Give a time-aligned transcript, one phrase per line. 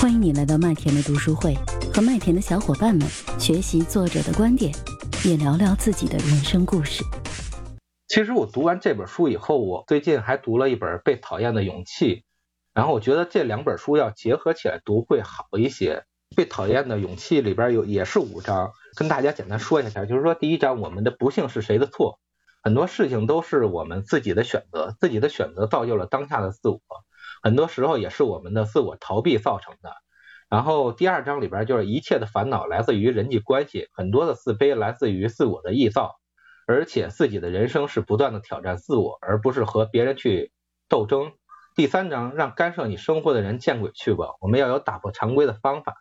[0.00, 1.56] 欢迎你来到麦田的读书会，
[1.92, 3.04] 和麦田的小伙伴们
[3.36, 4.72] 学习作者的观点，
[5.24, 7.02] 也聊聊自己的人生故事。
[8.06, 12.14] 其实我读完这本书以后，我最近还读了一本《被讨厌的勇气》，
[12.72, 16.04] 然后我觉得这两本书要结合起来读会好一些。
[16.36, 22.20] 《被讨厌的勇气》里边有也是五章，跟大家简单说一下，就是说第一章我们的不幸是谁的错？
[22.62, 26.80] 很多事情都是我们自己的选择，自己的选择造就了当下的自我。
[27.42, 29.92] 很多时候也是我们的自我逃避造成的。
[30.48, 36.16] 然后第二章里边就是一切的烦恼来自于人际关系，很多的自卑来自于自我的臆造，
[36.66, 40.52] 而且自己的人生是不断的挑战自我，而不是和别人去
[40.88, 41.32] 斗争。
[41.74, 45.94] 第三章让干涉你生活的人见鬼去吧，我们要有打破常规的方法。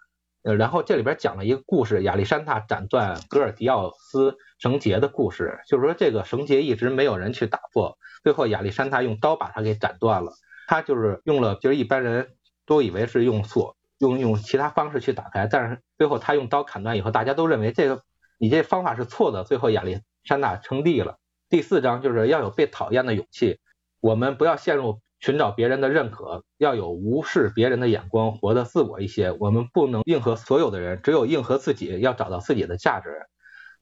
[0.44, 10.31] 呃，然后这里边讲了一个故事，亚历山大斩断戈尔迪奥斯绳结的故事，就是说这个绳结一直没有人去打破，最后亚历山大用刀把它给斩断了。
[10.67, 12.35] 他就是用了，就是一般人
[12.66, 18.03] 都以为是用锁，用用其他方式去打开，但是最后他用刀砍断以后，大家都认为这个
[18.38, 21.17] 你这方法是错的，最后亚历山大称帝了。
[21.50, 23.59] 第四章就是要有被讨厌的勇气，
[24.02, 29.31] 我们不要陷入寻找别人的认可，要有无视别人的眼光，活得自我一些。
[29.39, 33.25] 我们不能应和所有的人，只有应和自己，要找到自己的价值。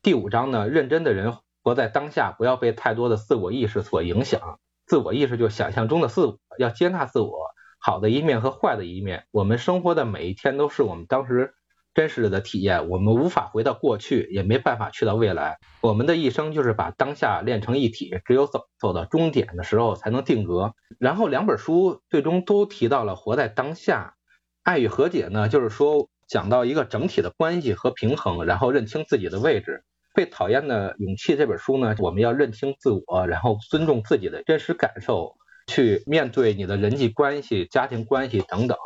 [0.03, 4.59] 第五章呢，认真的人活在当下，不要被太多的自我意识所影响。
[4.85, 7.31] 自我意识就是想象中的自我，要接纳自我
[7.79, 9.25] 好的一面和坏的一面。
[9.31, 11.53] 我们生活的每一天都是我们当时
[11.93, 15.57] 真实的体验，我们无法回到过去，也没办法去到未来。
[15.81, 20.73] 我们的一生就是把当下练成一体，只有走走到终点的时候才能定格。
[20.99, 24.15] 然后两本书最终都提到了活在当下，
[24.61, 29.83] 爱与和解呢，就是说讲到一个整体的关系和平衡，然后认清自己的位置。
[30.15, 35.35] 被讨厌的勇气这本书呢，我们要认清自我，然后尊重自己的真实感受，
[35.67, 38.77] 去面对你的人际关系、家庭关系等等。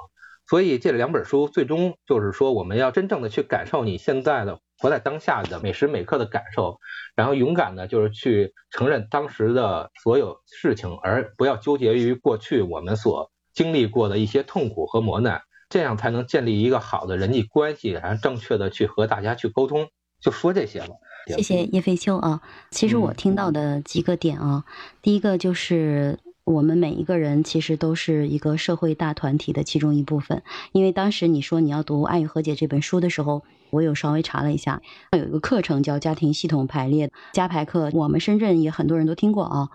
[0.50, 6.80] 所以这两本书最终就是说，我们要真正的去感受你现在的活在当下的每时每刻的感受，
[7.16, 19.90] 然后勇敢的就是去承认当时的所有事情，而不要纠结于过去我们所经历过的一些痛苦和磨难，这样才能建立一个好的人际关系，然后正确的去和大家去沟通。
[20.20, 20.90] 就说这些了。
[21.36, 22.42] 谢谢叶飞秋啊，
[22.72, 24.64] 其实我听到的几个点啊，
[25.02, 30.42] 第一个就是我们每一个人其实都是一个社会大团体的其中一部分，
[30.72, 34.82] 因为当时你说你要读《爱与和解》这本书的时候，我有稍微查了一下，
[35.16, 39.70] 有一个课程叫家庭系统排列加排课，我们深圳也很多人都听过啊。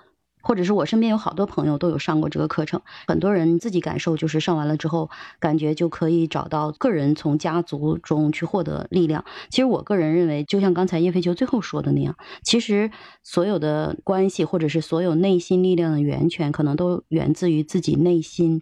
[0.45, 5.11] 或者是我身边有好多朋友都有上过这个课程，很多人自己感受就是上完了之后，
[5.41, 9.25] 感觉就可以找到个人从家族中去获得力量。
[9.49, 12.91] 其实我个人认为，就像刚才叶飞秋最后说的那样，其实
[13.23, 18.61] 所有的关系或者是所有内心力量的源泉，可能都源自于自己内心。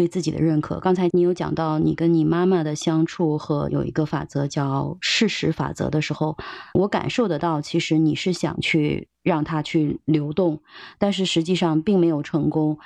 [0.00, 0.80] 对自己的认可。
[0.80, 6.38] 刚才你有讲到你跟你妈妈的相处和有一个法则叫事实法则的时候，
[6.72, 10.62] 我感受得到，其实你是想去让它去流动，
[10.98, 12.78] 但是实际上并没有成功。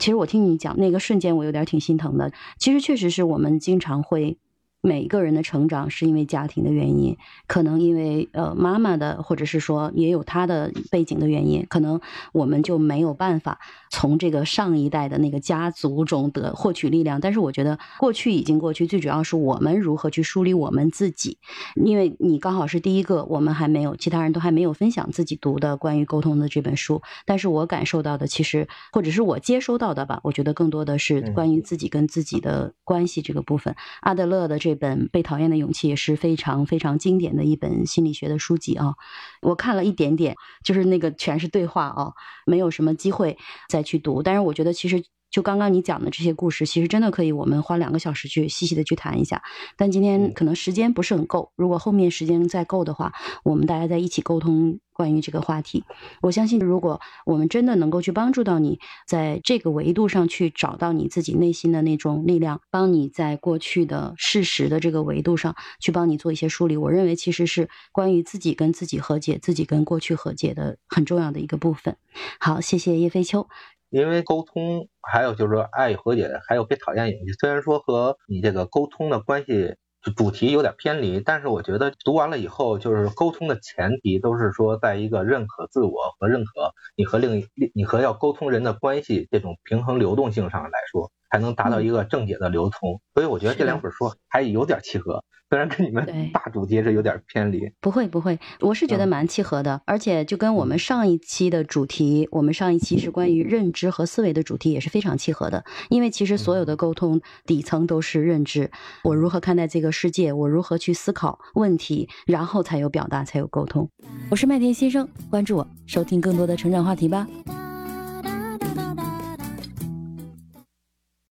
[0.00, 2.32] 其实我听你讲那个瞬间，我有点挺心疼的。
[2.56, 4.38] 其实确实是我们经常会。
[4.84, 7.16] 每一个人的成长是因为家庭的原因，
[7.46, 12.00] 可能因为呃妈妈的，或者是说也有他的背景的原因，可能
[12.32, 13.60] 我们就没有办法
[13.92, 17.20] 从这个上一代的那个家族中得获取力量。
[17.20, 21.38] 但是我觉得过去已经过去，最主要是我们如何去梳理我们自己。
[21.76, 27.00] 因为你刚好是第一个，我们还没有，其他人都还没有分享自己读的关于沟通的这本书。
[27.24, 33.76] 但是我感受到的，其实或者是我接收到的吧，我觉得更多的是关于自己跟自己的关系这个部分。
[34.00, 34.71] 阿德勒的这。
[34.72, 38.94] 这本《被讨厌的勇气》也是非常非常经典的一本心理学的书籍啊，
[39.42, 40.34] 我看了一点点，
[40.64, 42.12] 就是那个全是对话啊，
[42.46, 43.36] 没有什么机会
[43.68, 44.22] 再去读。
[44.22, 49.42] 但是我觉得，其实就刚刚你讲的这些故事，其实真的可以我们花两个小时去细细的去谈一下。
[49.76, 54.78] 但今天可能时间不是很够，如果后面时间再够的话，我们大家在一起沟通。
[54.94, 55.84] 关于这个话题，
[56.20, 58.78] 我相信，如果我们真的能够去帮助到你，
[59.08, 71.96] 在这个维度上去找到你自己内心的那种力量，帮你在过去的事实的这个维度上去帮你做一些梳理，我认为其实是关于自己跟自己和解、自己跟过去和解的很重要的一个部分。
[72.38, 73.48] 好，谢谢叶飞秋。
[73.92, 79.76] 因为沟通，还有就是说爱与和解，还有被讨厌勇气，虽然说和你这个沟通的关系。
[80.16, 93.00] 主题有点偏离，但是我觉得读完了以后，就是沟通的前提都是说，在一个认可自我和认可你和另一你和要沟通人的关系这种平衡流动性上来说，才能达到一个正解的流通。
[93.14, 95.24] 所以我觉得这两本书还有点契合。
[95.50, 108.70] 虽然跟你们大主题是有点偏离，不会不会，我是觉得蛮契合的，而且就跟我们上一期的主题，我们上一期是关于认知和思维的主题也是非常契合的，因为其实所有的沟通底层都是认知，
[109.04, 113.90] 我如何看待这个世界，我如何去思考问题，然后才有表达，才有沟通。
[114.30, 117.26] 我是麦田先生，关注我，收听更多的成长话题吧。